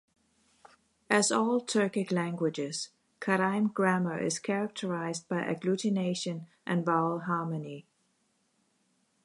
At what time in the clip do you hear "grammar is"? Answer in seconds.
3.71-4.39